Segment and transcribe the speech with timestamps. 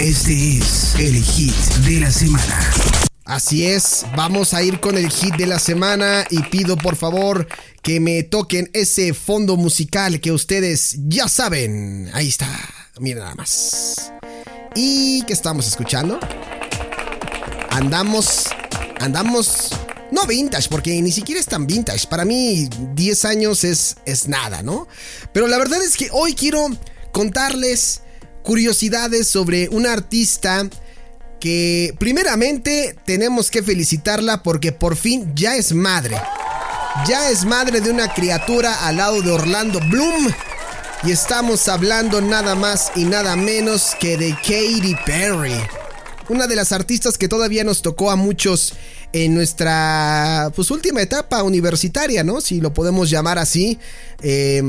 [0.00, 2.58] Este es el hit de la semana.
[3.26, 7.46] Así es, vamos a ir con el hit de la semana y pido por favor
[7.82, 12.10] que me toquen ese fondo musical que ustedes ya saben.
[12.14, 12.48] Ahí está,
[12.98, 14.10] miren nada más.
[14.74, 16.18] ¿Y qué estamos escuchando?
[17.68, 18.46] Andamos,
[19.00, 19.68] andamos,
[20.12, 22.06] no vintage, porque ni siquiera es tan vintage.
[22.08, 24.88] Para mí 10 años es, es nada, ¿no?
[25.34, 26.70] Pero la verdad es que hoy quiero
[27.12, 28.00] contarles
[28.42, 30.68] curiosidades sobre una artista
[31.40, 36.20] que primeramente tenemos que felicitarla porque por fin ya es madre.
[37.06, 40.30] Ya es madre de una criatura al lado de Orlando Bloom.
[41.02, 45.54] Y estamos hablando nada más y nada menos que de Katy Perry.
[46.28, 48.74] Una de las artistas que todavía nos tocó a muchos
[49.12, 52.40] en nuestra pues, última etapa universitaria, ¿no?
[52.40, 53.78] Si lo podemos llamar así.
[54.22, 54.62] Eh,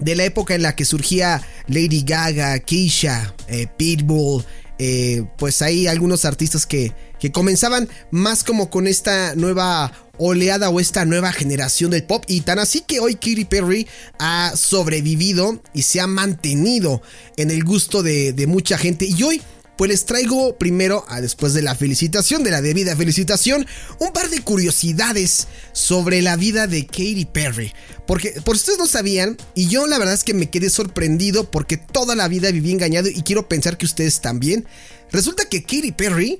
[0.00, 4.44] de la época en la que surgía Lady Gaga, Keisha, eh, Pitbull,
[4.78, 10.80] eh, pues hay algunos artistas que, que comenzaban más como con esta nueva oleada o
[10.80, 12.24] esta nueva generación del pop.
[12.28, 13.86] Y tan así que hoy Katy Perry
[14.18, 17.02] ha sobrevivido y se ha mantenido
[17.36, 19.06] en el gusto de, de mucha gente.
[19.06, 19.42] Y hoy
[19.80, 23.66] pues les traigo primero, ah, después de la felicitación, de la debida felicitación,
[23.98, 27.72] un par de curiosidades sobre la vida de Katy Perry.
[28.06, 31.50] Porque por si ustedes no sabían, y yo la verdad es que me quedé sorprendido
[31.50, 34.66] porque toda la vida viví engañado y quiero pensar que ustedes también.
[35.12, 36.38] Resulta que Katy Perry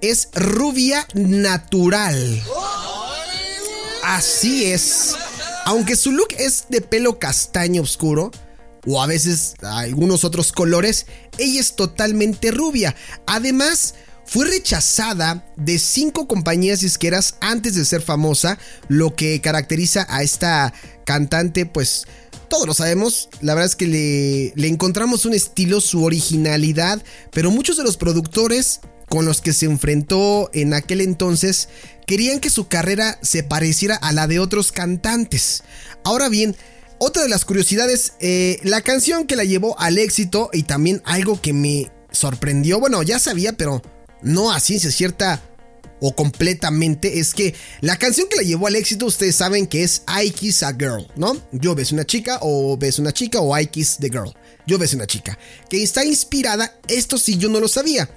[0.00, 2.42] es rubia natural.
[4.02, 5.14] Así es.
[5.64, 8.32] Aunque su look es de pelo castaño oscuro,
[8.86, 11.06] o a veces algunos otros colores,
[11.38, 12.94] ella es totalmente rubia.
[13.26, 13.94] Además,
[14.26, 20.72] fue rechazada de cinco compañías disqueras antes de ser famosa, lo que caracteriza a esta
[21.04, 22.06] cantante, pues
[22.48, 27.50] todos lo sabemos, la verdad es que le, le encontramos un estilo, su originalidad, pero
[27.50, 31.68] muchos de los productores con los que se enfrentó en aquel entonces
[32.06, 35.62] querían que su carrera se pareciera a la de otros cantantes.
[36.04, 36.56] Ahora bien,
[36.98, 41.40] otra de las curiosidades, eh, la canción que la llevó al éxito y también algo
[41.40, 43.82] que me sorprendió, bueno, ya sabía, pero
[44.22, 45.42] no a ciencia cierta
[46.00, 50.02] o completamente, es que la canción que la llevó al éxito, ustedes saben que es
[50.22, 51.36] I Kiss a Girl, ¿no?
[51.52, 54.32] Yo ves una chica o ves una chica o I Kiss the Girl.
[54.66, 55.38] Yo ves una chica.
[55.68, 58.10] Que está inspirada, esto sí yo no lo sabía,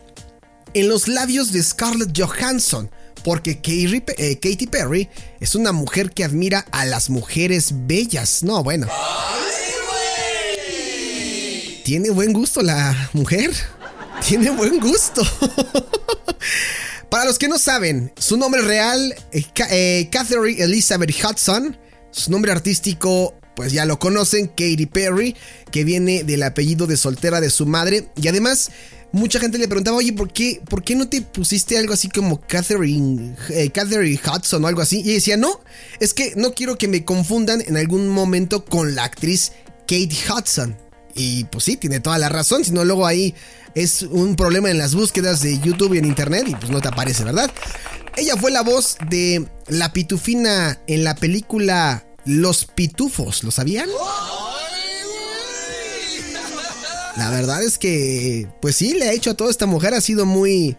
[0.73, 2.91] en los labios de Scarlett Johansson
[3.23, 8.43] porque eh, Katy, Perry es una mujer que admira a las mujeres bellas.
[8.43, 8.87] No, bueno.
[11.83, 13.51] Tiene buen gusto la mujer.
[14.27, 15.21] Tiene buen gusto.
[17.09, 21.77] Para los que no saben, su nombre real, es eh, Catherine Elizabeth Hudson.
[22.11, 25.35] Su nombre artístico, pues ya lo conocen, Katy Perry,
[25.71, 28.09] que viene del apellido de soltera de su madre.
[28.15, 28.71] Y además
[29.11, 32.41] mucha gente le preguntaba, oye, ¿por qué, ¿por qué no te pusiste algo así como
[32.41, 35.01] Catherine, eh, Catherine Hudson o algo así?
[35.01, 35.61] Y decía, no,
[35.99, 40.75] es que no quiero que me confundan en algún momento con la actriz Kate Hudson.
[41.15, 43.33] Y pues sí, tiene toda la razón, si no luego ahí
[43.73, 46.87] es un problema en las búsquedas de YouTube y en Internet y pues no te
[46.87, 47.51] aparece, ¿verdad?
[48.15, 53.87] Ella fue la voz de la pitufina en la película Los Pitufos, ¿lo sabían?
[57.17, 60.25] La verdad es que, pues sí, le ha hecho a toda esta mujer, ha sido
[60.25, 60.77] muy...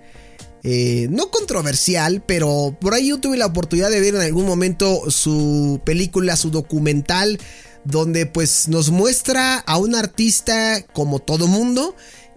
[0.65, 5.09] Eh, no controversial, pero por ahí yo tuve la oportunidad de ver en algún momento
[5.09, 7.39] su película, su documental,
[7.85, 11.95] donde pues nos muestra a un artista como todo mundo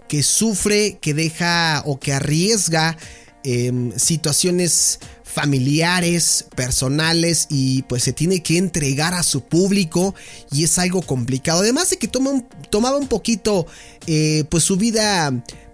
[0.07, 2.97] que sufre, que deja o que arriesga
[3.44, 5.00] em, situaciones
[5.31, 10.14] familiares, personales y pues se tiene que entregar a su público
[10.52, 11.62] y es algo complicado.
[11.62, 13.66] Además de que toma tomaba un poquito
[14.08, 15.31] eh, pues su vida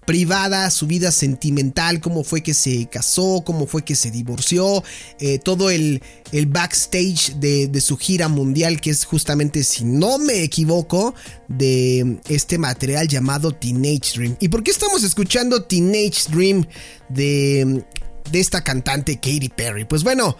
[0.08, 4.82] privada, su vida sentimental, cómo fue que se casó, cómo fue que se divorció,
[5.20, 6.02] eh, todo el,
[6.32, 11.14] el backstage de, de, su gira mundial, que es justamente, si no me equivoco,
[11.50, 14.38] de este material llamado Teenage Dream.
[14.40, 16.66] ¿Y por qué estamos escuchando Teenage Dream
[17.10, 17.84] de
[18.32, 19.86] de esta cantante Katy Perry.
[19.86, 20.38] Pues bueno,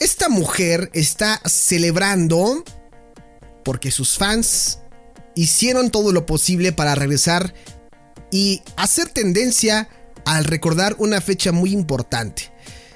[0.00, 2.64] esta mujer está celebrando
[3.64, 4.78] porque sus fans
[5.34, 7.54] hicieron todo lo posible para regresar
[8.30, 9.88] y hacer tendencia
[10.24, 12.50] al recordar una fecha muy importante.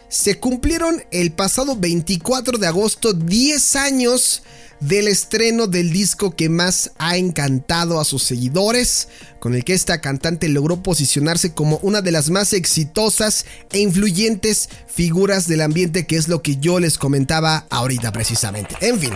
[0.09, 4.43] Se cumplieron el pasado 24 de agosto 10 años
[4.83, 9.09] del estreno del disco que más ha encantado a sus seguidores,
[9.39, 14.69] con el que esta cantante logró posicionarse como una de las más exitosas e influyentes
[14.87, 18.77] figuras del ambiente, que es lo que yo les comentaba ahorita precisamente.
[18.81, 19.13] En fin.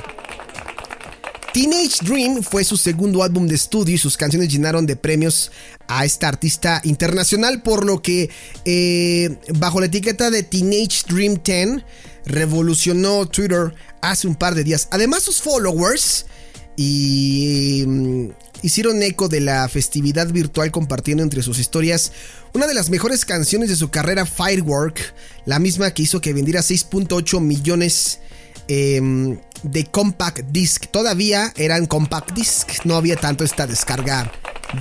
[1.56, 5.50] Teenage Dream fue su segundo álbum de estudio y sus canciones llenaron de premios
[5.88, 8.28] a esta artista internacional, por lo que
[8.66, 11.82] eh, bajo la etiqueta de Teenage Dream 10
[12.26, 13.72] revolucionó Twitter
[14.02, 14.88] hace un par de días.
[14.90, 16.26] Además sus followers
[16.76, 18.28] y mm,
[18.60, 22.12] hicieron eco de la festividad virtual compartiendo entre sus historias
[22.52, 25.14] una de las mejores canciones de su carrera Firework,
[25.46, 28.18] la misma que hizo que vendiera 6.8 millones
[28.68, 30.86] em, de compact disc.
[30.90, 34.32] Todavía eran compact disc, no había tanto esta descarga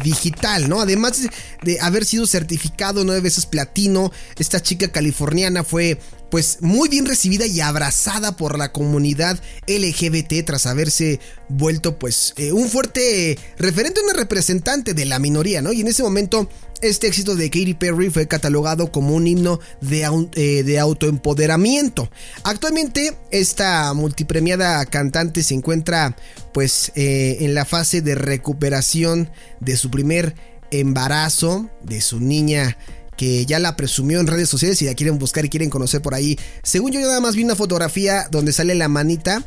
[0.04, 0.82] digital, ¿no?
[0.82, 1.28] Además
[1.62, 6.00] de haber sido certificado nueve veces platino, esta chica californiana fue
[6.36, 9.40] pues muy bien recibida y abrazada por la comunidad
[9.70, 15.72] LGBT tras haberse vuelto pues eh, un fuerte referente, una representante de la minoría, ¿no?
[15.72, 16.50] Y en ese momento
[16.82, 22.12] este éxito de Katy Perry fue catalogado como un himno de, eh, de autoempoderamiento.
[22.44, 26.18] Actualmente esta multipremiada cantante se encuentra
[26.54, 29.30] pues eh, en la fase de recuperación
[29.62, 30.36] de su primer
[30.72, 32.78] embarazo de su niña
[33.18, 36.14] que ya la presumió en redes sociales y la quieren buscar y quieren conocer por
[36.14, 36.38] ahí.
[36.64, 39.44] Según yo, yo nada más vi una fotografía donde sale la manita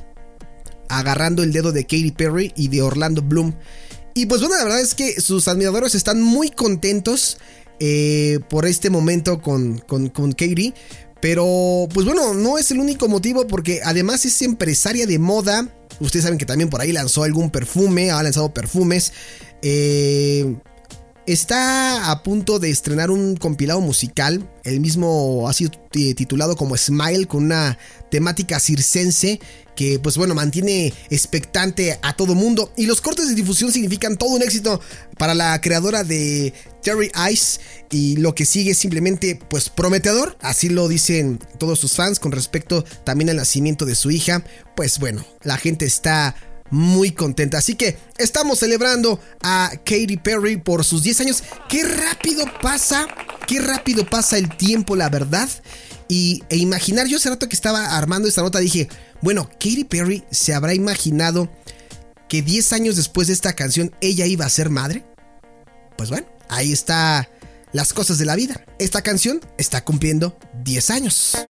[0.89, 3.55] agarrando el dedo de Katy Perry y de Orlando Bloom.
[4.15, 7.39] Y pues bueno, la verdad es que sus admiradores están muy contentos
[7.79, 10.75] eh, por este momento con, con, con Katy.
[11.21, 15.69] Pero pues bueno, no es el único motivo porque además es empresaria de moda.
[16.01, 19.13] Ustedes saben que también por ahí lanzó algún perfume, ha lanzado perfumes.
[19.63, 20.57] Eh,
[21.29, 27.27] Está a punto de estrenar un compilado musical, el mismo ha sido titulado como Smile,
[27.27, 27.77] con una
[28.11, 29.39] temática circense
[29.77, 32.73] que pues bueno mantiene expectante a todo mundo.
[32.79, 34.81] Y los cortes de difusión significan todo un éxito
[35.19, 37.61] para la creadora de Terry Ice.
[37.91, 42.33] Y lo que sigue es simplemente pues prometedor, así lo dicen todos sus fans con
[42.33, 44.43] respecto también al nacimiento de su hija,
[44.75, 46.35] pues bueno, la gente está
[46.71, 47.59] muy contenta.
[47.59, 51.43] Así que estamos celebrando a Katy Perry por sus 10 años.
[51.69, 53.07] Qué rápido pasa,
[53.47, 55.49] qué rápido pasa el tiempo, la verdad.
[56.09, 58.89] Y, e imaginar, yo hace rato que estaba armando esta nota dije,
[59.21, 61.51] bueno, Katy Perry se habrá imaginado
[62.29, 65.05] que 10 años después de esta canción ella iba a ser madre.
[65.97, 67.29] Pues bueno, ahí está
[67.73, 68.65] las cosas de la vida.
[68.79, 71.49] Esta canción está cumpliendo 10 años.